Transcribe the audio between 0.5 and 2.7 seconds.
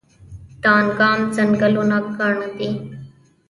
دانګام ځنګلونه ګڼ دي؟